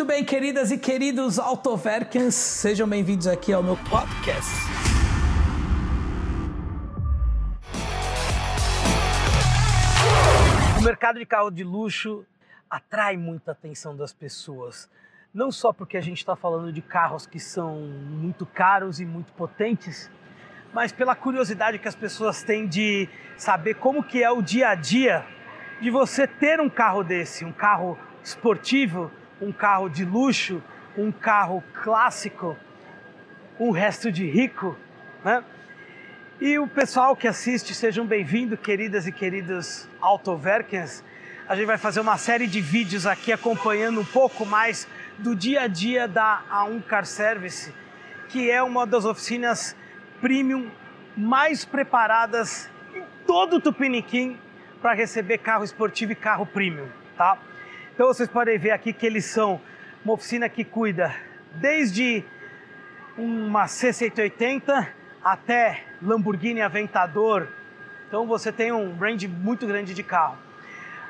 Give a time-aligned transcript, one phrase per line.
[0.00, 4.50] Muito bem, queridas e queridos Autoverkens, sejam bem-vindos aqui ao meu podcast.
[10.78, 12.24] O mercado de carro de luxo
[12.70, 14.88] atrai muita atenção das pessoas.
[15.34, 19.30] Não só porque a gente está falando de carros que são muito caros e muito
[19.34, 20.10] potentes,
[20.72, 23.06] mas pela curiosidade que as pessoas têm de
[23.36, 25.26] saber como que é o dia a dia
[25.78, 29.10] de você ter um carro desse, um carro esportivo,
[29.40, 30.62] um carro de luxo,
[30.96, 32.56] um carro clássico,
[33.58, 34.76] um resto de rico,
[35.24, 35.42] né?
[36.40, 41.04] E o pessoal que assiste, sejam bem-vindos, queridas e queridos Autoverkens.
[41.48, 44.86] A gente vai fazer uma série de vídeos aqui acompanhando um pouco mais
[45.18, 47.74] do dia a dia da A1 Car Service,
[48.28, 49.76] que é uma das oficinas
[50.20, 50.70] premium
[51.16, 54.38] mais preparadas em todo o Tupiniquim
[54.80, 57.36] para receber carro esportivo e carro premium, tá?
[57.94, 59.60] Então vocês podem ver aqui que eles são
[60.04, 61.14] uma oficina que cuida
[61.54, 62.24] desde
[63.16, 64.88] uma C180
[65.22, 67.48] até Lamborghini Aventador.
[68.08, 70.38] Então você tem um range muito grande de carro.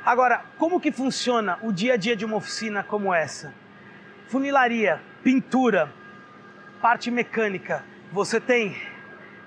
[0.05, 3.55] Agora, como que funciona o dia a dia de uma oficina como essa?
[4.27, 5.93] Funilaria, pintura,
[6.81, 7.85] parte mecânica.
[8.11, 8.77] Você tem,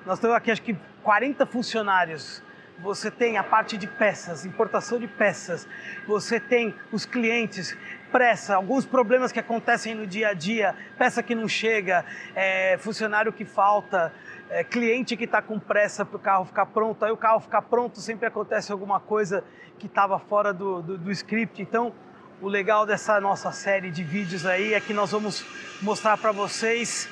[0.05, 2.41] nós temos aqui acho que 40 funcionários
[2.83, 5.65] você tem a parte de peças, importação de peças,
[6.05, 7.77] você tem os clientes,
[8.11, 13.31] pressa, alguns problemas que acontecem no dia a dia, peça que não chega, é, funcionário
[13.31, 14.13] que falta,
[14.49, 17.61] é, cliente que está com pressa para o carro ficar pronto, aí o carro ficar
[17.61, 19.43] pronto sempre acontece alguma coisa
[19.79, 21.61] que estava fora do, do, do script.
[21.61, 21.93] Então,
[22.41, 25.45] o legal dessa nossa série de vídeos aí é que nós vamos
[25.81, 27.09] mostrar para vocês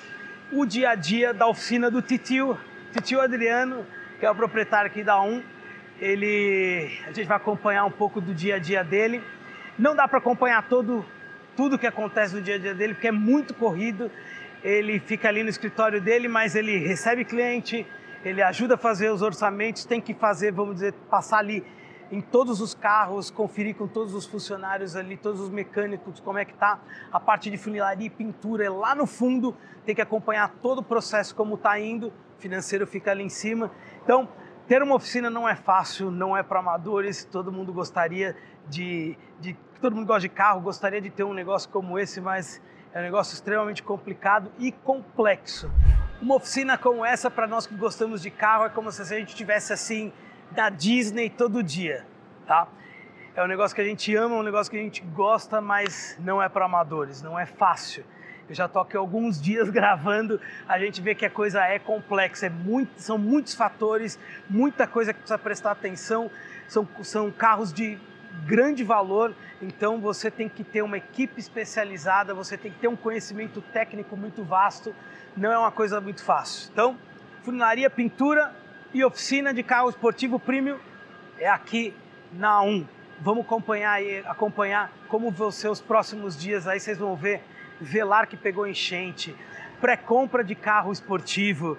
[0.51, 2.59] o dia a dia da oficina do Titio,
[2.91, 3.85] Titio Adriano,
[4.19, 5.41] que é o proprietário aqui da Um
[6.01, 9.23] ele a gente vai acompanhar um pouco do dia a dia dele.
[9.77, 11.05] Não dá para acompanhar todo
[11.55, 14.09] tudo que acontece no dia a dia dele, porque é muito corrido.
[14.63, 17.85] Ele fica ali no escritório dele, mas ele recebe cliente,
[18.23, 21.63] ele ajuda a fazer os orçamentos, tem que fazer, vamos dizer, passar ali
[22.11, 26.45] em todos os carros, conferir com todos os funcionários ali, todos os mecânicos, como é
[26.45, 26.79] que tá
[27.11, 30.83] a parte de funilaria e pintura é lá no fundo, tem que acompanhar todo o
[30.83, 33.71] processo como está indo, o financeiro fica ali em cima.
[34.03, 34.27] Então,
[34.71, 37.25] ter uma oficina não é fácil, não é para amadores.
[37.25, 38.37] Todo mundo gostaria
[38.69, 42.61] de, de, todo mundo gosta de carro, gostaria de ter um negócio como esse, mas
[42.93, 45.69] é um negócio extremamente complicado e complexo.
[46.21, 49.35] Uma oficina como essa para nós que gostamos de carro é como se a gente
[49.35, 50.13] tivesse assim
[50.51, 52.07] da Disney todo dia,
[52.47, 52.65] tá?
[53.35, 56.41] É um negócio que a gente ama, um negócio que a gente gosta, mas não
[56.41, 58.05] é para amadores, não é fácil.
[58.51, 62.49] Eu já aqui alguns dias gravando, a gente vê que a coisa é complexa, é
[62.49, 64.19] muito, são muitos fatores,
[64.49, 66.29] muita coisa que precisa prestar atenção,
[66.67, 67.97] são, são carros de
[68.45, 72.95] grande valor, então você tem que ter uma equipe especializada, você tem que ter um
[72.95, 74.93] conhecimento técnico muito vasto,
[75.37, 76.69] não é uma coisa muito fácil.
[76.73, 76.97] Então,
[77.43, 78.53] funilaria, pintura
[78.93, 80.77] e oficina de carro esportivo premium
[81.39, 81.95] é aqui
[82.33, 82.85] na 1.
[83.21, 87.41] Vamos acompanhar aí, acompanhar como vão ser os próximos dias aí, vocês vão ver
[87.81, 89.35] velar que pegou enchente,
[89.81, 91.77] pré-compra de carro esportivo,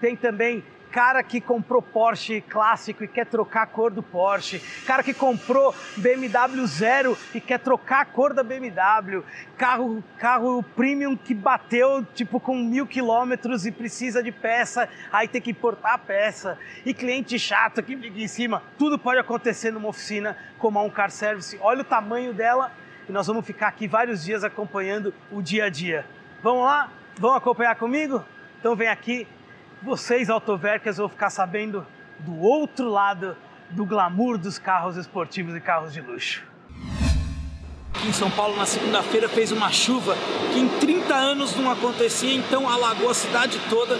[0.00, 0.62] tem também
[0.94, 5.74] cara que comprou Porsche clássico e quer trocar a cor do Porsche, cara que comprou
[5.96, 9.24] BMW zero e quer trocar a cor da BMW,
[9.56, 15.42] carro, carro premium que bateu tipo com mil quilômetros e precisa de peça, aí tem
[15.42, 19.88] que importar a peça, e cliente chato que fica em cima, tudo pode acontecer numa
[19.88, 21.58] oficina como a um car service.
[21.60, 22.70] Olha o tamanho dela
[23.08, 26.06] e nós vamos ficar aqui vários dias acompanhando o dia a dia.
[26.42, 26.90] Vamos lá?
[27.18, 28.24] Vão acompanhar comigo?
[28.58, 29.26] Então vem aqui,
[29.82, 31.86] vocês autovercas vão ficar sabendo
[32.20, 33.36] do outro lado
[33.70, 36.42] do glamour dos carros esportivos e carros de luxo.
[38.06, 40.14] Em São Paulo, na segunda-feira, fez uma chuva
[40.52, 43.98] que em 30 anos não acontecia, então alagou a cidade toda.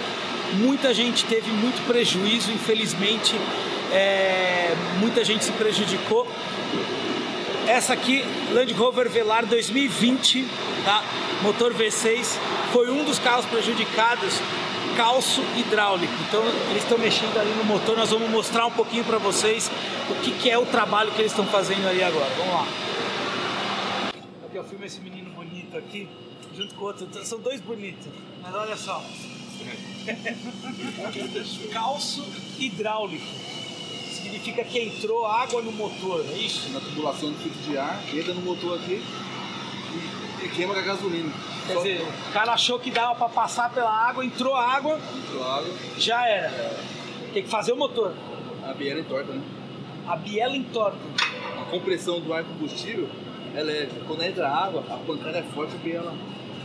[0.53, 3.35] Muita gente teve muito prejuízo, infelizmente,
[3.91, 6.27] é, muita gente se prejudicou.
[7.67, 10.45] Essa aqui, Land Rover Velar 2020,
[10.85, 11.03] tá?
[11.41, 12.37] motor V6,
[12.71, 14.35] foi um dos carros prejudicados,
[14.95, 16.13] calço hidráulico.
[16.27, 19.71] Então eles estão mexendo ali no motor, nós vamos mostrar um pouquinho para vocês
[20.11, 22.29] o que, que, é o trabalho que eles estão fazendo aí agora.
[22.37, 22.67] Vamos lá.
[24.45, 26.07] Aqui eu filmo esse menino bonito aqui,
[26.55, 28.07] junto com outro, são dois bonitos,
[28.43, 29.03] mas olha só.
[31.73, 32.23] calço
[32.59, 33.25] hidráulico
[34.25, 36.71] significa que entrou água no motor, é isso?
[36.71, 39.01] Na tubulação do filtro de ar, entra no motor aqui
[40.41, 41.31] e, e queima com a gasolina.
[41.67, 45.43] Quer Só dizer, o cara achou que dava para passar pela água, entrou água, entrou
[45.43, 46.47] água, já era.
[46.47, 46.83] É.
[47.33, 48.13] Tem que fazer o motor.
[48.63, 49.41] A biela entorta, né?
[50.07, 50.97] A biela entorta.
[51.61, 53.07] A compressão do ar combustível
[53.55, 53.91] é leve.
[54.07, 56.15] Quando entra água, a pancada é forte porque ela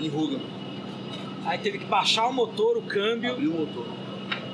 [0.00, 0.38] enruga.
[1.44, 3.32] Aí teve que baixar o motor, o câmbio.
[3.32, 3.86] Abriu o motor.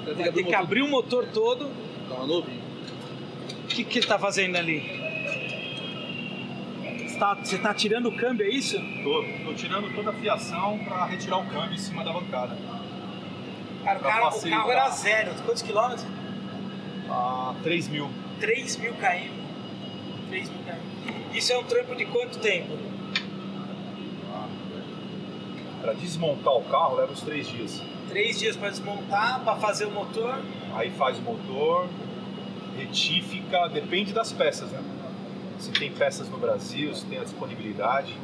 [0.04, 1.68] Vai ter que abrir o motor todo.
[2.08, 2.65] Tava novinho.
[3.76, 4.80] O que, que ele tá fazendo ali?
[7.06, 8.80] Você tá, você tá tirando o câmbio, é isso?
[9.04, 12.56] Tô, tô tirando toda a fiação pra retirar o câmbio em cima da bancada.
[13.84, 15.34] Cara, o, cara, o carro era zero.
[15.44, 16.06] Quantos quilômetros?
[17.10, 18.08] A 3 mil.
[18.40, 19.30] 3 mil km.
[20.30, 21.36] 3 mil km.
[21.36, 22.78] Isso é um trampo de quanto tempo?
[25.82, 27.82] Pra desmontar o carro leva uns 3 dias.
[28.08, 30.40] Três dias para desmontar, para fazer o motor.
[30.74, 31.90] Aí faz o motor,
[32.76, 34.80] retífica, depende das peças, né?
[35.58, 38.14] Se tem peças no Brasil, se tem a disponibilidade.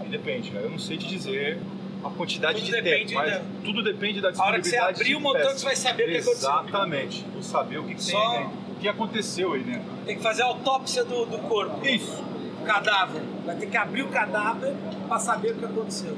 [0.00, 0.60] Aí depende, né?
[0.64, 1.58] Eu não sei te dizer
[2.04, 4.70] a quantidade Tudo de depende tempo, mas da- tudo depende da A hora que você
[4.76, 6.32] disponibilidade abrir o motor, você vai saber o que aconteceu.
[6.50, 7.24] Exatamente.
[7.32, 8.62] Vou saber o que, que Só- tem dentro.
[8.72, 9.82] O que aconteceu aí dentro.
[10.06, 12.16] Tem que fazer a autópsia do, do corpo, Isso.
[12.20, 13.22] do cadáver.
[13.46, 14.74] Vai ter que abrir o cadáver
[15.06, 16.16] para saber o que aconteceu.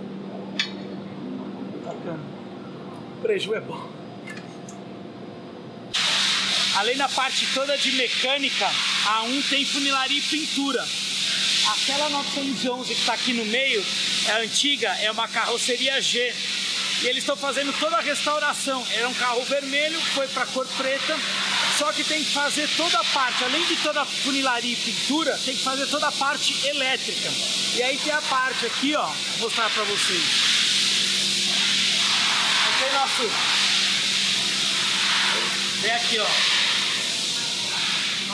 [1.84, 2.20] Bacana.
[3.18, 3.86] O preju é bom.
[6.76, 8.70] Além da parte toda de mecânica,
[9.06, 10.84] a 1 tem funilaria e pintura.
[11.68, 13.84] Aquela 911 que está aqui no meio,
[14.26, 16.34] é antiga, é uma carroceria G.
[17.02, 18.84] E eles estão fazendo toda a restauração.
[18.92, 21.18] Era um carro vermelho, foi para cor preta,
[21.78, 25.38] só que tem que fazer toda a parte, além de toda a funilaria e pintura,
[25.44, 27.30] tem que fazer toda a parte elétrica.
[27.76, 29.06] E aí tem a parte aqui, ó,
[29.38, 30.22] vou mostrar para vocês.
[32.68, 33.30] Aqui é nosso.
[35.82, 36.63] Vem aqui, ó.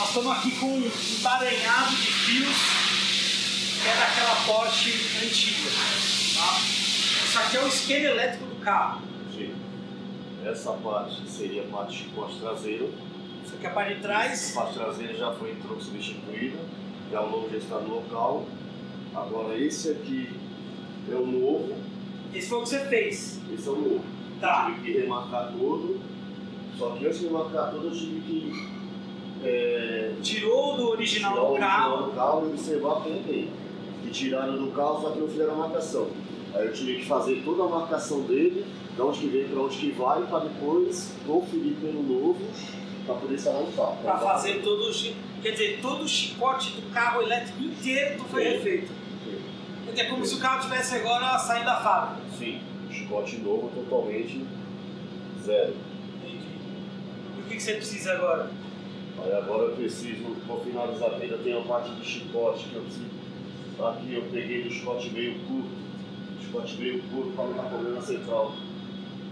[0.01, 2.57] Nós estamos aqui com um emaranhado de fios
[3.83, 4.93] que é daquela Porsche
[5.23, 5.69] antiga.
[6.33, 6.59] Tá?
[7.23, 9.01] Isso aqui é o esquema elétrico do carro.
[9.31, 9.53] Sim.
[10.43, 12.91] Essa parte seria a parte de chicote traseiro.
[13.45, 14.51] Isso aqui é a parte de A trás.
[14.55, 16.57] parte traseira já foi entrou substituída,
[17.11, 18.47] já o novo já está no local.
[19.13, 20.31] Agora esse aqui
[21.11, 21.75] é o novo,
[22.33, 23.39] Esse foi o que você fez.
[23.53, 24.03] esse é o novo.
[24.39, 24.65] Tá.
[24.67, 26.01] Eu tive que remarcar todo,
[26.79, 28.80] só que antes de remarcar todo eu tive que
[29.43, 32.03] é, Tirou do original tirar o do carro.
[32.03, 33.49] do carro e observar quem tem.
[34.05, 36.07] E tiraram do carro, só que não fizeram a marcação.
[36.53, 38.65] Aí eu tive que fazer toda a marcação dele,
[38.95, 42.39] de onde que vem para onde que vai, para depois conferir pelo novo,
[43.05, 43.97] para poder instalar no carro.
[44.03, 45.41] Pra fazer todo o.
[45.41, 48.49] Quer dizer, todo o chicote do carro elétrico inteiro tu foi Sim.
[48.51, 48.91] refeito.
[49.87, 52.21] Dizer, É como se o carro tivesse agora saindo da fábrica.
[52.37, 52.59] Sim,
[52.91, 54.45] chicote novo totalmente
[55.43, 55.73] zero.
[56.17, 56.43] Entendi.
[57.37, 58.51] E o que, que você precisa agora?
[59.23, 63.21] Aí agora eu preciso, para finalizar, ainda tem a parte de chicote que eu preciso.
[63.79, 65.69] Aqui eu peguei do chicote meio curto,
[66.39, 68.53] o chicote meio curto para não dar problema central.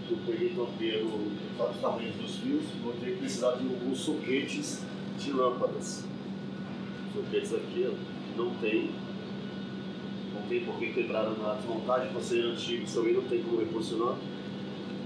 [0.09, 4.81] Eu peguei também o- os dos fios, vou ter que precisar de alguns soquetes
[5.19, 6.03] de lâmpadas.
[7.13, 7.95] Soquetes aqui
[8.37, 8.89] não tem.
[10.33, 14.15] Não tem porque quebraram na desmontagem, por ser antigo, também não tem como reposicionar.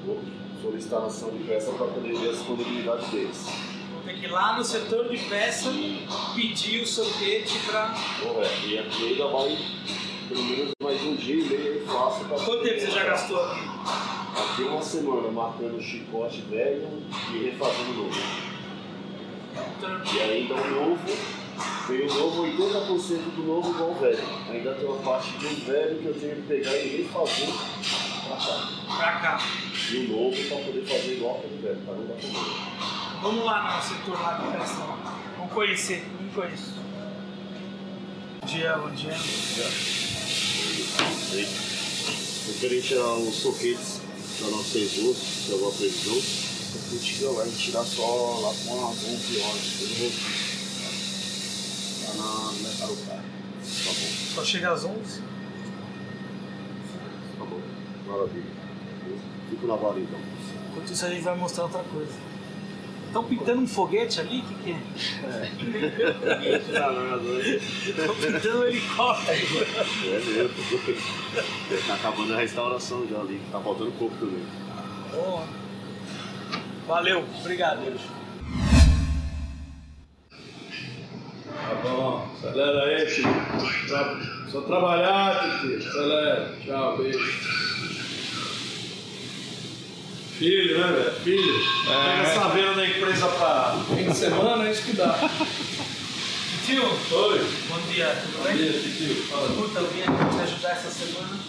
[0.06, 0.20] Vou
[0.62, 3.73] solicitar ação de peça para poder ver a disponibilidade deles.
[4.06, 5.72] Ter que ir lá no setor de peça
[6.36, 7.96] pedir o soquete pra.
[8.22, 8.68] Correto.
[8.68, 9.58] E aqui ainda vai
[10.28, 13.42] pelo menos mais um dia e meio aí fácil para Quanto tempo você já gastou
[13.42, 13.62] aqui?
[14.36, 16.88] Aqui uma semana marcando o chicote velho
[17.34, 18.20] e refazendo novo.
[20.14, 21.00] E ainda o novo,
[21.88, 24.24] veio o novo, 80% do novo igual o velho.
[24.50, 27.48] Ainda tem uma parte do velho que eu tenho que pegar e refazer
[28.28, 28.98] pra cá.
[28.98, 29.42] Pra cá.
[29.92, 33.03] E o novo para poder fazer igual aquele velho, para não dar problema.
[33.24, 34.86] Vamos lá no setor lá de peça.
[35.38, 36.74] Vamos conhecer, não conheço.
[38.42, 39.14] Bom dia, bom dia.
[41.32, 41.48] Aí,
[42.48, 44.02] referente aos soquetes
[44.42, 48.90] da nossa exausto, se tem alguma previsão, a gente chega lá tirar só lá com
[48.90, 50.12] as 11 horas, eu não vou
[52.04, 53.24] Lá na, na Carucar.
[53.24, 55.22] Tá bom, Só chega às 11.
[57.40, 57.62] tá bom.
[58.06, 58.52] Maravilha.
[59.50, 60.20] Fico na vara então.
[60.72, 62.33] Enquanto isso a gente vai mostrar outra coisa.
[63.14, 64.40] Estão pintando um foguete ali?
[64.40, 64.80] O que, que é?
[67.88, 69.38] Estão pintando um helicóptero.
[69.38, 70.50] É mesmo.
[71.86, 74.44] tá acabando a restauração já ali, tá faltando pouco também.
[75.12, 75.44] Boa.
[76.88, 77.84] Valeu, obrigado.
[81.46, 83.30] Tá bom, acelera aí, filho.
[83.90, 84.18] Tra...
[84.50, 85.88] Só trabalhar, Titi.
[85.88, 86.58] Acelera.
[86.66, 87.93] Tchau, beijo.
[90.44, 91.12] Filho, né, velho?
[91.24, 91.54] Filho.
[91.86, 95.18] Pega essa venda da empresa pra fim de semana, é isso que dá.
[96.66, 97.48] Tio, Oi.
[97.70, 98.58] bom dia, tudo Bom bem?
[98.58, 99.14] dia, Titi.
[99.30, 99.48] Fala.
[99.48, 101.40] Puta, eu vim aqui te ajudar essa semana.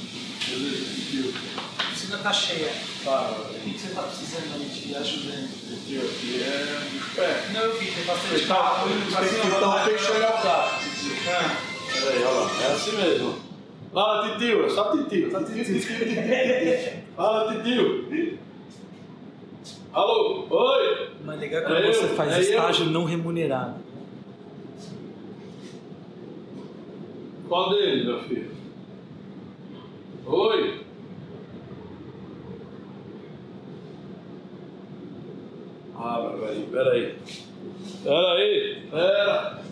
[0.49, 1.35] Beleza, Titi.
[1.77, 2.73] A piscina tá cheia.
[3.05, 3.51] Fala.
[3.51, 5.49] O que, que você tá precisando de ajuda?
[5.69, 6.81] Titi, aqui é
[7.17, 7.49] pé.
[7.53, 8.89] Não, eu vi, tem bastante Tem que carro.
[8.89, 11.29] fritar o peixe olhar o Titi.
[11.31, 11.57] Ah,
[11.93, 12.51] Peraí, olha lá.
[12.63, 13.39] É assim mesmo.
[13.93, 14.67] Fala, titio.
[14.67, 15.31] É só titio.
[15.33, 17.03] Só titio.
[17.17, 18.44] Fala, titio.
[19.95, 20.45] Alô?
[20.51, 21.11] Oi?
[21.25, 23.77] Mas legal é quando É você eu, faz é estágio não remunerado.
[27.49, 28.51] Qual deles, meu filho?
[30.27, 30.81] Oi?
[35.97, 37.15] Ah, meu velho, peraí.
[38.03, 39.63] Peraí, pera.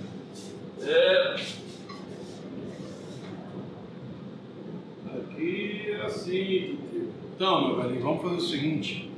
[0.79, 1.37] Pera.
[5.17, 6.79] Aqui é assim.
[7.35, 9.11] Então, meu velho, vamos fazer o seguinte.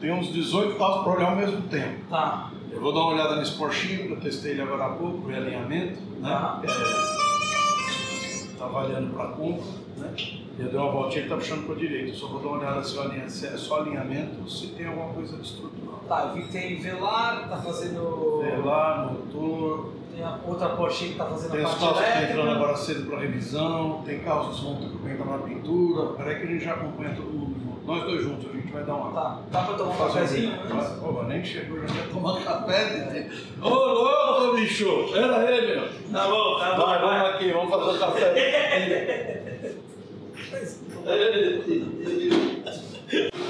[0.00, 2.00] Tem uns 18 carros para olhar ao mesmo tempo.
[2.10, 2.50] Tá.
[2.70, 5.34] Eu vou dar uma olhada nesse Porschinho, que eu testei ele agora há pouco, o
[5.34, 6.28] alinhamento, né?
[6.30, 6.60] Tá.
[6.62, 9.64] É, tá valendo para compra,
[9.96, 10.14] né?
[10.58, 12.10] Eu dei uma voltinha, ele tá puxando para direita.
[12.10, 14.86] Eu só vou dar uma olhada se, alinha- se é só alinhamento ou se tem
[14.86, 16.00] alguma coisa de estrutural.
[16.08, 18.40] Tá, eu vi que tem Velar, tá fazendo.
[18.42, 22.04] Velar, motor, Tem a outra Porsche que tá fazendo tem a os parte carros que
[22.04, 22.40] estão elétrica.
[22.40, 26.06] entrando agora cedo para revisão, tem carros que vão ter que na pintura.
[26.14, 27.55] Peraí que a gente já acompanha todo mundo.
[27.86, 29.12] Nós dois juntos, a gente vai dar uma.
[29.12, 30.58] Tá, dá pra tomar um cafezinho?
[30.68, 33.28] mas nem chegou, já quer tomar café.
[33.62, 35.08] Ô, louco, bicho!
[35.12, 35.88] Pera aí, meu.
[36.12, 39.42] Tá bom, tá Vai, vamos aqui, vamos fazer o café.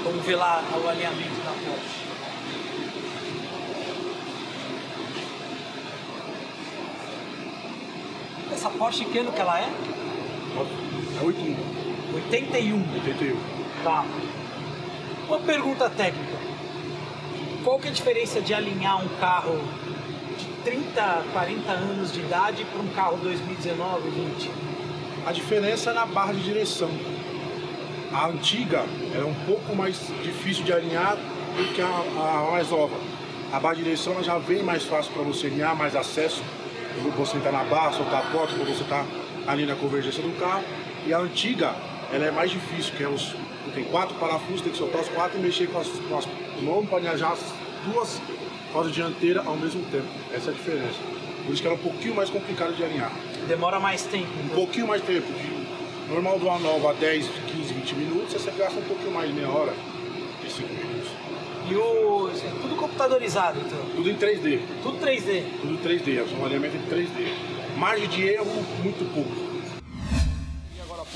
[0.03, 2.07] Vamos ver lá o alinhamento da Porsche.
[8.53, 9.67] Essa Porsche, que ano que ela é?
[11.19, 11.57] É 81.
[12.13, 12.93] 81.
[12.93, 13.56] 81.
[13.83, 14.05] Tá.
[15.27, 16.37] Uma pergunta técnica.
[17.63, 19.59] Qual que é a diferença de alinhar um carro
[20.37, 24.51] de 30, 40 anos de idade para um carro 2019, 20?
[25.25, 26.89] A diferença é na barra de direção.
[28.13, 32.95] A antiga era um pouco mais difícil de alinhar do que a, a mais nova.
[33.51, 36.41] A barra de direção já vem mais fácil para você alinhar, mais acesso.
[37.17, 39.05] Você entrar na barra, soltar a porta, você está
[39.45, 40.63] ali na convergência do carro.
[41.05, 41.75] E a antiga,
[42.11, 43.35] ela é mais difícil, que é os,
[43.73, 46.27] tem quatro parafusos, tem que soltar os quatro e mexer com as, com as
[46.61, 47.39] nome para as
[47.85, 48.21] duas
[48.73, 50.07] rodas dianteiras ao mesmo tempo.
[50.33, 50.99] Essa é a diferença.
[51.45, 53.11] Por isso que era um pouquinho mais complicado de alinhar.
[53.47, 54.27] Demora mais tempo.
[54.37, 54.55] Um então.
[54.55, 55.27] pouquinho mais tempo.
[55.31, 59.49] De normal do nova a 10, 15, 20 minutos, você gasta um pouquinho mais, meia
[59.49, 59.73] hora,
[60.47, 61.11] 5 minutos.
[61.69, 62.29] E o.
[62.29, 63.79] é Tudo computadorizado, então.
[63.95, 65.43] Tudo em 3D, Tudo 3D.
[65.61, 67.33] tudo 3D, é um alinhamento em 3D.
[67.77, 69.56] Margem de erro, muito pouco.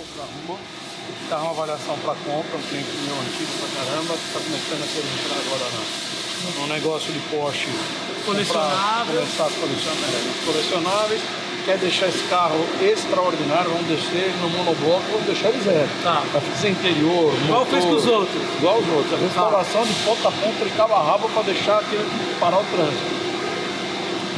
[0.01, 0.58] Pouco rua,
[1.29, 4.88] tá uma avaliação para compra, um cliente meu antigo pra caramba, que tá começando a
[4.88, 7.67] querer entrar agora na, no negócio de Porsche.
[8.25, 8.74] Colecionável.
[8.74, 11.22] Comprar, Começar as colecionáveis, os colecionáveis.
[11.65, 15.89] Quer deixar esse carro extraordinário, vamos descer no monobloco, vamos deixar ele zero.
[16.01, 16.24] Tá.
[16.34, 18.41] Vai fazer interior, Igual fez com os outros.
[18.58, 19.13] Igual os outros.
[19.13, 22.63] A restauração de ponta a ponta, de cabo a rabo para deixar aquele parar o
[22.63, 23.21] trânsito.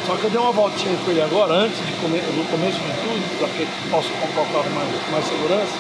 [0.06, 2.20] Só que eu dei uma voltinha com ele agora, antes de come...
[2.20, 5.74] no começo de tudo, para que possa comprar o carro mais, com mais segurança.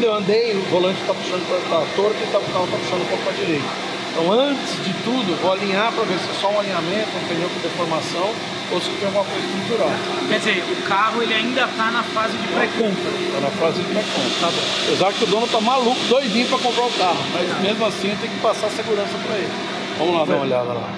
[0.00, 3.02] Eu andei, o volante está puxando para a torta e tá, o carro está puxando
[3.02, 3.92] um pouco para a direita.
[4.12, 7.48] Então, antes de tudo, vou alinhar para ver se é só um alinhamento, um pneu
[7.48, 8.28] com deformação
[8.70, 9.90] ou se tem alguma coisa estrutural.
[10.28, 13.10] Quer dizer, o carro ele ainda tá na fase de pré-compra.
[13.20, 14.32] Está na fase de pré-compra.
[14.40, 14.62] Tá bom.
[14.84, 18.30] Apesar que o dono tá maluco, doidinho para comprar o carro, mas mesmo assim tem
[18.30, 19.52] que passar segurança para ele.
[19.98, 20.88] Vamos lá dar uma olhada lá.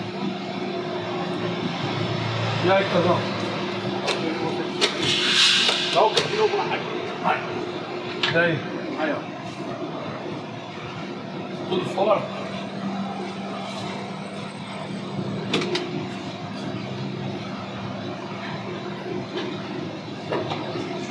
[2.65, 3.19] E aí, Casão?
[5.93, 6.65] Dá o de novo lá.
[7.23, 7.39] Vai.
[8.33, 8.59] E aí?
[8.99, 9.19] Aí, ó.
[11.69, 12.23] Tudo fora?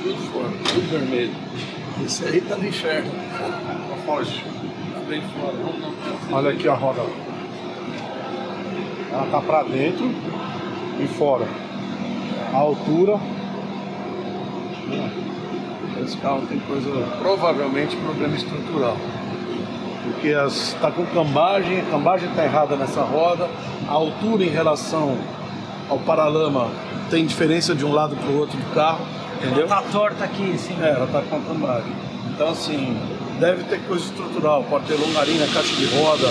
[0.02, 1.36] Tudo fora, tudo vermelho.
[2.04, 3.12] Esse aí tá no inferno.
[4.08, 4.44] Foge.
[4.92, 5.56] Tá bem fora.
[6.32, 7.02] Olha aqui a roda.
[9.12, 10.43] Ela tá pra dentro
[11.00, 11.48] e fora.
[12.54, 13.20] A altura.
[16.04, 18.98] Esse carro tem coisa, provavelmente problema estrutural.
[20.04, 23.50] Porque está com cambagem, a cambagem está errada nessa roda,
[23.88, 25.18] a altura em relação
[25.90, 26.70] ao paralama
[27.10, 29.06] tem diferença de um lado para o outro do carro,
[29.38, 29.68] entendeu?
[29.68, 30.76] Tá torta aqui, assim.
[30.82, 31.94] É, ela está com a cambagem.
[32.34, 32.98] Então, assim,
[33.40, 36.28] deve ter coisa estrutural, pode ter longarina, caixa de roda,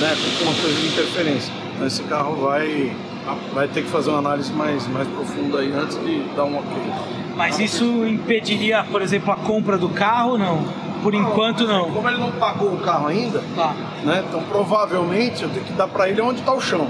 [0.00, 1.52] né, com uma coisa de interferência.
[1.74, 2.94] Então, esse carro vai,
[3.52, 6.72] vai ter que fazer uma análise mais, mais profunda aí antes de dar um ok.
[7.36, 10.36] Mas isso impediria, por exemplo, a compra do carro?
[10.36, 10.64] Não.
[11.02, 11.90] Por enquanto, não.
[11.90, 13.74] Como ele não pagou o carro ainda, Tá.
[14.04, 16.88] né, então provavelmente eu tenho que dar para ele onde está o chão.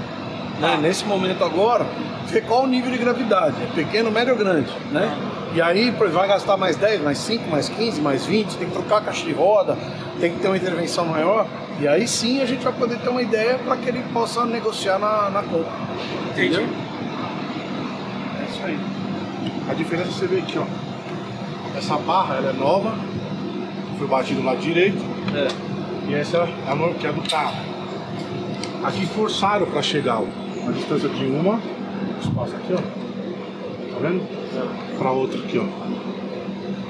[0.59, 0.77] Né?
[0.81, 1.85] Nesse momento agora,
[2.27, 5.17] ver qual o nível de gravidade, é pequeno, médio ou grande, né?
[5.53, 8.97] E aí vai gastar mais 10, mais 5, mais 15, mais 20, tem que trocar
[8.97, 9.77] a caixa de roda,
[10.19, 11.45] tem que ter uma intervenção maior,
[11.79, 14.97] e aí sim a gente vai poder ter uma ideia para que ele possa negociar
[14.97, 15.71] na, na compra.
[16.31, 16.55] Entendi.
[16.55, 16.67] Entendeu?
[18.41, 18.79] É isso aí.
[19.69, 20.63] A diferença você vê aqui, ó.
[21.77, 22.95] Essa barra ela é nova,
[23.99, 25.03] foi batido do lado direito.
[26.07, 27.55] E essa é a no- que é do carro.
[28.83, 30.25] Aqui forçaram para chegar, ó.
[30.61, 31.59] Uma distância de uma,
[32.21, 32.77] espaço aqui, ó.
[32.77, 34.42] Tá vendo?
[34.97, 35.65] Para outra aqui, ó.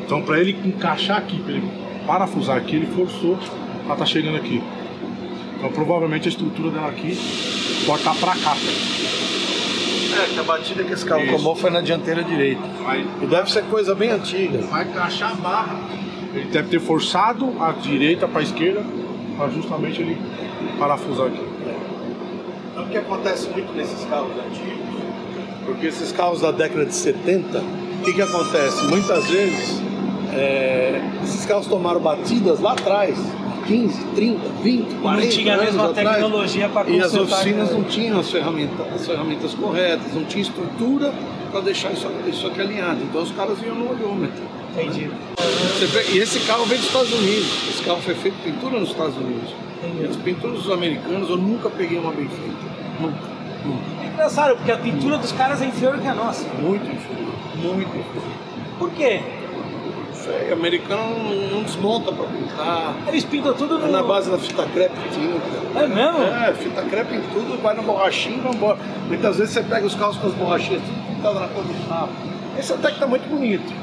[0.06, 1.70] Então para ele encaixar aqui, para ele
[2.06, 3.38] parafusar aqui, ele forçou
[3.88, 4.62] para tá chegando aqui.
[5.58, 7.18] Então provavelmente a estrutura dela aqui
[7.86, 8.56] pode estar para cá.
[10.16, 11.36] É, que a batida que esse carro Isso.
[11.38, 12.62] tomou foi na dianteira direita.
[12.84, 14.60] Vai, E deve ser coisa bem antiga.
[14.60, 15.80] vai encaixar a barra.
[16.36, 18.84] Ele deve ter forçado a direita para a esquerda
[19.38, 20.18] para justamente ele
[20.78, 21.42] parafusar aqui.
[22.76, 25.03] É o que acontece muito nesses carros antigos,
[25.66, 28.84] porque esses carros da década de 70, o que, que acontece?
[28.86, 29.82] Muitas vezes
[30.34, 33.18] é, esses carros tomaram batidas lá atrás,
[33.68, 37.84] 15, 30, 20, 40 não tinha a mesma atrás, tecnologia para E as oficinas não
[37.84, 41.14] tinham as ferramentas, as ferramentas corretas, não tinha estrutura
[41.52, 43.00] para deixar isso, isso aqui alinhado.
[43.04, 44.44] Então os caras iam no olhômetro.
[44.76, 45.10] Entendi.
[45.92, 47.48] Vê- e esse carro veio dos Estados Unidos.
[47.70, 49.54] Esse carro foi feito pintura nos Estados Unidos.
[50.02, 52.74] E as pinturas dos americanos eu nunca peguei uma bem feita.
[53.00, 53.18] Nunca,
[53.66, 54.03] nunca.
[54.14, 56.48] É engraçado, porque a pintura dos caras é inferior que a nossa.
[56.60, 57.34] Muito inferior.
[57.56, 58.32] Muito inferior.
[58.78, 59.22] Por quê?
[60.14, 62.96] Feio, americano não, não desmonta pra pintar.
[63.08, 63.88] Eles pintam tudo no...
[63.88, 65.80] É na base da fita crepe tinta.
[65.84, 66.24] É mesmo?
[66.24, 68.78] É, fita crepe em tudo, vai na borrachinha e vai embora.
[69.08, 72.10] Muitas vezes você pega os carros com as borrachinhas tudo pintadas na cor do carro.
[72.58, 73.74] Esse até que tá muito bonito.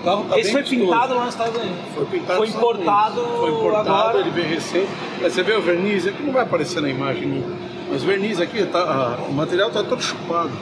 [0.00, 1.78] O carro tá Esse bem foi pintado lá nos Estados Unidos.
[1.94, 3.20] Foi pintado Foi importado.
[3.20, 4.18] Foi importado, agora.
[4.18, 4.88] ele veio recente.
[5.22, 7.67] Mas você vê o verniz, aqui não vai aparecer na imagem, não.
[7.90, 10.52] Mas o verniz aqui, tá, o material tá todo chupado.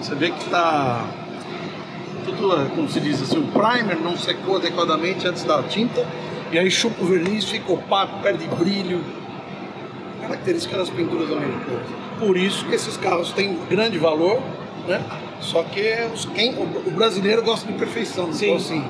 [0.00, 1.06] Você vê que tá
[2.24, 6.06] tudo, ah, como se diz assim, o primer não secou adequadamente antes da tinta,
[6.50, 9.00] e aí chupa o verniz, fica opaco, perde brilho.
[10.20, 11.86] Característica das pinturas americanas.
[12.18, 14.40] Por isso que esses carros têm grande valor,
[14.86, 15.02] né?
[15.40, 18.32] Só que os, quem, o, o brasileiro gosta de perfeição.
[18.32, 18.46] Sim.
[18.46, 18.84] Então assim,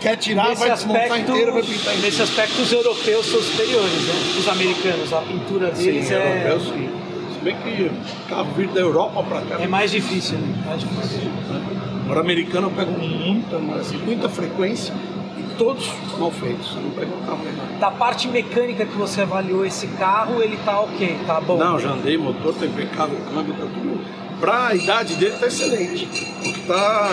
[0.00, 2.00] quer tirar, Nesse vai desmontar aspecto, inteiro, vai pintar inteiro.
[2.02, 4.14] nesse aspecto, os europeus são superiores, né?
[4.38, 6.14] Os americanos, a pintura Sim, deles é,
[6.46, 6.90] europeu sim.
[7.34, 7.90] Se bem que
[8.28, 9.62] carro vir da Europa pra cá.
[9.62, 10.62] é mais difícil, né?
[10.66, 11.30] Mais difícil.
[12.04, 14.94] Agora, americano eu pego muita, mas, assim, muita frequência
[15.38, 16.74] e todos mal feitos.
[16.74, 17.66] Eu não pego um carro legal.
[17.78, 21.58] Da parte mecânica que você avaliou esse carro, ele tá ok, tá bom?
[21.58, 24.00] Não, já andei, motor tá impecável, câmbio tá tudo.
[24.40, 26.08] Pra idade dele tá excelente.
[26.66, 27.10] Tá,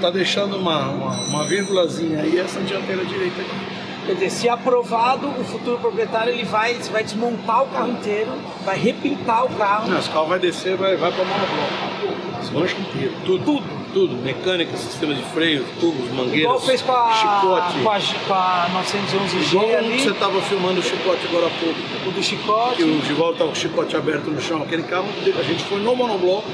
[0.00, 3.80] tá deixando uma, uma, uma vírgulazinha aí essa dianteira direita aqui.
[4.06, 8.32] Quer dizer, se aprovado, o futuro proprietário ele vai, vai desmontar o carro inteiro,
[8.64, 9.90] vai repintar o carro.
[9.90, 12.40] Não, esse carro vai descer, vai, vai pra monobloco.
[12.40, 13.12] Desmancha inteiro.
[13.24, 13.80] Tudo, tudo.
[13.92, 14.16] Tudo.
[14.16, 17.78] Mecânica, sistema de freio, tubos, mangueiras, Igual fez com a, chicote.
[17.82, 21.46] com a, com a 911G Igual um que ali, você tava filmando o chicote agora
[21.46, 22.08] há pouco.
[22.08, 22.76] o do chicote.
[22.76, 24.62] que o Gival tá com o chicote aberto no chão.
[24.62, 26.48] Aquele carro, a gente foi no monobloco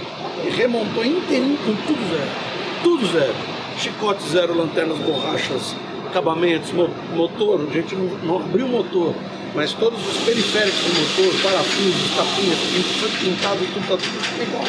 [0.46, 2.55] e remontou inteirinho com tudo zero.
[2.86, 3.34] Tudo zero.
[3.80, 5.74] Chicote zero, lanternas, borrachas,
[6.08, 7.66] acabamentos, mo- motor.
[7.68, 9.12] A gente não, não abriu o motor,
[9.56, 12.58] mas todos os periféricos do motor, parafusos, tapinhas,
[13.00, 14.62] tudo pintado e tudo tá tudo igual.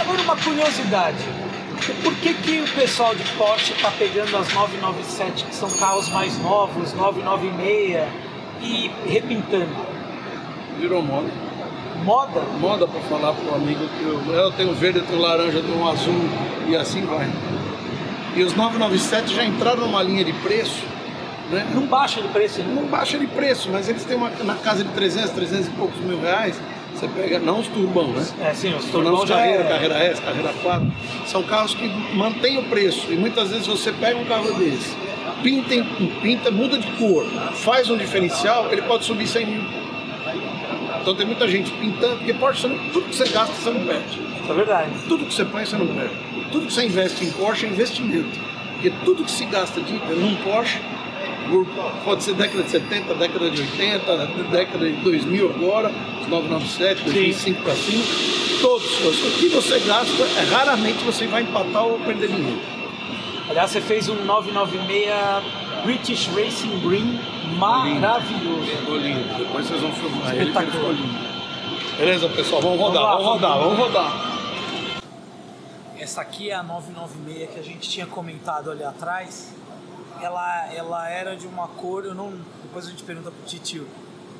[0.00, 1.24] Agora uma curiosidade.
[2.04, 6.38] Por que, que o pessoal de Porsche está pegando as 997, que são carros mais
[6.38, 8.06] novos, 996,
[8.62, 9.74] e repintando?
[10.78, 11.49] Virou moda.
[12.04, 12.40] Moda?
[12.60, 15.88] Moda pra falar pro amigo que eu, eu tenho verde, eu tenho laranja, eu tenho
[15.88, 16.14] azul
[16.68, 17.28] e assim vai.
[18.34, 20.82] E os 997 já entraram numa linha de preço,
[21.50, 21.66] né?
[21.74, 22.72] Não baixa de preço, né?
[22.74, 26.00] Não baixa de preço, mas eles têm uma na casa de 300, 300 e poucos
[26.00, 26.60] mil reais.
[26.94, 28.26] Você pega, não os turbão, né?
[28.40, 29.68] É, sim, os Não turbão os já carreira, é...
[29.68, 30.92] carreira S, carreira 4.
[31.26, 33.12] São carros que mantêm o preço.
[33.12, 34.96] E muitas vezes você pega um carro desse,
[35.42, 35.74] pinta,
[36.20, 39.79] pinta, muda de cor, faz um diferencial, ele pode subir 100 mil.
[41.00, 44.20] Então tem muita gente pintando, porque Porsche, tudo que você gasta, você não perde.
[44.48, 44.90] É verdade.
[45.08, 46.14] Tudo que você põe, você não perde.
[46.52, 48.38] Tudo que você investe em Porsche é investimento.
[48.74, 50.78] Porque tudo que se gasta de, num Porsche,
[51.48, 51.66] por-
[52.04, 57.62] pode ser década de 70, década de 80, década de 2000 agora, os 997, 2005
[57.62, 58.04] para cima,
[58.60, 58.86] todos.
[59.00, 62.60] O que você gasta, é, raramente você vai empatar ou perder dinheiro.
[63.48, 65.10] Aliás, você fez um 996
[65.84, 67.18] British Racing Green
[67.60, 68.66] maravilhoso.
[68.66, 69.36] Ficou lindo.
[69.36, 71.30] Depois vocês vão filmar ele, que ficou lindo.
[71.98, 72.62] Beleza, pessoal?
[72.62, 73.78] Vamos rodar, lá, vamos rodar, vamos.
[73.78, 74.30] vamos rodar.
[75.98, 79.54] Essa aqui é a 996 que a gente tinha comentado ali atrás.
[80.22, 82.32] Ela, ela era de uma cor, eu não.
[82.62, 83.86] Depois a gente pergunta pro Titio.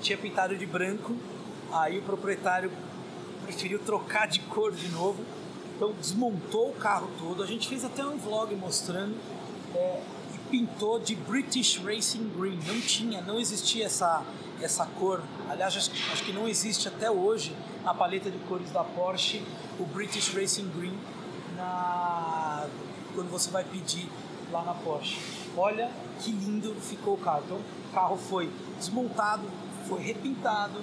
[0.00, 1.14] Tinha pintado de branco,
[1.70, 2.72] aí o proprietário
[3.44, 5.22] preferiu trocar de cor de novo.
[5.76, 7.42] Então desmontou o carro todo.
[7.42, 9.14] A gente fez até um vlog mostrando
[9.74, 10.00] é,
[10.50, 12.58] pintou de British Racing Green.
[12.66, 14.22] Não tinha, não existia essa,
[14.60, 15.22] essa cor.
[15.48, 19.42] Aliás, acho, que- acho que não existe até hoje na paleta de cores da Porsche
[19.78, 20.98] o British Racing Green
[21.56, 22.66] na,
[23.14, 24.08] quando você vai pedir
[24.52, 25.18] lá na Porsche.
[25.56, 27.42] Olha que lindo ficou o carro.
[27.46, 29.42] Então, o carro foi desmontado,
[29.88, 30.80] foi repintado,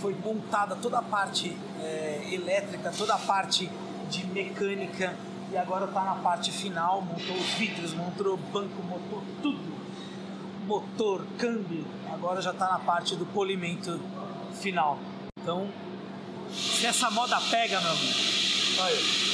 [0.00, 3.70] foi montada toda a parte é, elétrica, toda a parte
[4.10, 5.14] de mecânica
[5.50, 9.80] e agora está na parte final, montou os vidros, montou o banco, montou tudo.
[10.66, 14.00] Motor, câmbio, agora já está na parte do polimento
[14.54, 14.98] final.
[15.40, 15.68] Então,
[16.52, 18.14] se essa moda pega, meu amigo,
[18.80, 19.29] olha.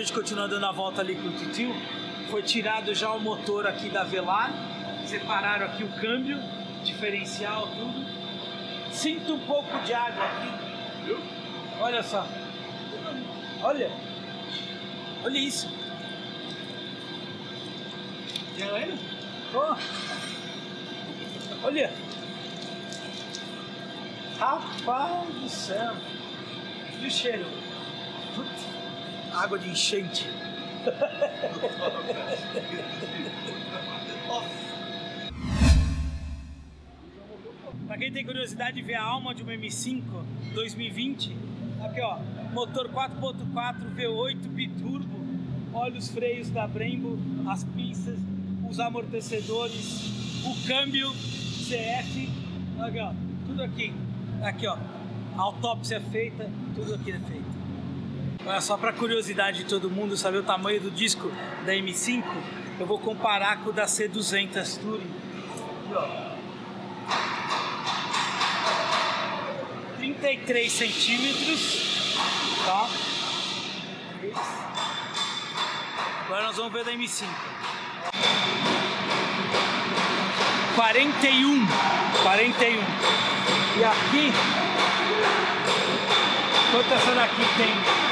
[0.00, 1.76] A gente continua dando a volta ali com o titio.
[2.30, 4.50] Foi tirado já o motor aqui da Velar,
[5.04, 6.38] separaram aqui o câmbio,
[6.82, 8.06] diferencial, tudo.
[8.90, 11.20] Sinto um pouco de água aqui, viu?
[11.78, 12.26] Olha só.
[13.62, 13.90] Olha.
[15.22, 15.68] Olha isso.
[18.56, 18.98] Já vendo?
[19.52, 19.76] Oh.
[21.62, 21.92] Olha.
[24.38, 25.94] Rapaz do céu.
[27.02, 27.44] E o cheiro?
[28.34, 28.79] Putz
[29.32, 30.26] água de enchente.
[37.86, 40.02] Para quem tem curiosidade de ver a alma de uma M5
[40.54, 41.36] 2020,
[41.82, 42.18] aqui ó,
[42.52, 45.20] motor 4.4 V8 biturbo,
[45.72, 48.18] olha os freios da Brembo, as pinças,
[48.68, 50.10] os amortecedores,
[50.44, 52.28] o câmbio CF,
[52.78, 53.12] aqui ó,
[53.46, 53.92] tudo aqui,
[54.42, 54.76] aqui ó,
[55.36, 57.59] autópsia feita, tudo aqui é feito.
[58.60, 61.30] Só para curiosidade de todo mundo saber o tamanho do disco
[61.64, 62.24] da M5,
[62.78, 65.10] eu vou comparar com o da C200 Touring.
[65.50, 66.30] Aqui, ó.
[69.98, 72.16] 33 centímetros,
[72.64, 72.88] tá?
[76.24, 77.26] Agora nós vamos ver da M5.
[80.74, 81.66] 41,
[82.22, 82.72] 41.
[83.78, 84.32] E aqui,
[86.72, 88.09] quanto essa daqui tem?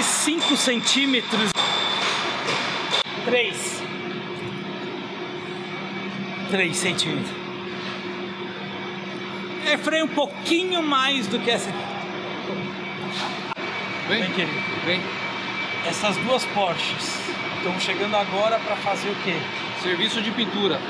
[0.00, 1.50] Quase 5 centímetros.
[3.24, 3.82] 3.
[6.50, 7.30] 3 centímetros.
[9.66, 11.70] É freio um pouquinho mais do que essa.
[14.08, 14.60] Vem, Vem querido.
[14.84, 15.00] Vem.
[15.86, 17.20] Essas duas Porsches
[17.58, 19.34] estão chegando agora para fazer o quê?
[19.82, 20.80] Serviço de pintura.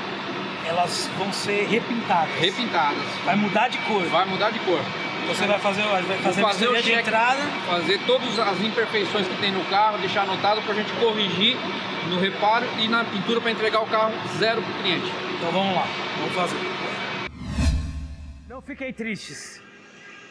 [0.65, 2.33] Elas vão ser repintadas.
[2.39, 3.03] Repintadas.
[3.25, 4.03] Vai mudar de cor.
[4.05, 4.79] Vai mudar de cor.
[5.27, 7.41] Você vai fazer, vai fazer, fazer o de check, entrada.
[7.67, 11.55] fazer todas as imperfeições que tem no carro, deixar anotado para a gente corrigir
[12.09, 15.11] no reparo e na pintura para entregar o carro zero para o cliente.
[15.37, 15.85] Então vamos lá,
[16.17, 16.57] vamos fazer.
[18.49, 19.61] Não fiquem tristes.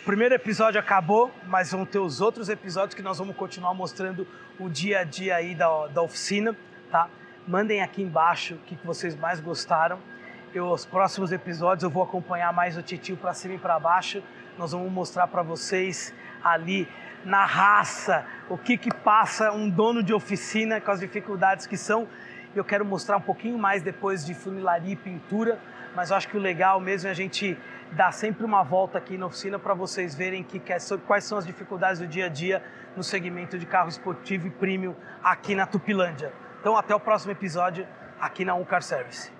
[0.02, 4.26] O primeiro episódio acabou, mas vão ter os outros episódios que nós vamos continuar mostrando
[4.58, 6.56] o dia a dia aí da, da oficina,
[6.90, 7.08] tá?
[7.46, 9.98] Mandem aqui embaixo o que vocês mais gostaram.
[10.54, 14.22] Eu, os próximos episódios eu vou acompanhar mais o Titio para cima e para baixo.
[14.60, 16.86] Nós vamos mostrar para vocês ali
[17.24, 22.06] na raça o que que passa um dono de oficina com as dificuldades que são.
[22.54, 25.58] Eu quero mostrar um pouquinho mais depois de funilaria e pintura,
[25.96, 27.56] mas eu acho que o legal mesmo é a gente
[27.92, 30.60] dar sempre uma volta aqui na oficina para vocês verem que,
[31.06, 32.62] quais são as dificuldades do dia a dia
[32.94, 34.94] no segmento de carro esportivo e premium
[35.24, 36.34] aqui na Tupilândia.
[36.60, 37.88] Então até o próximo episódio
[38.20, 39.39] aqui na Uncar Service.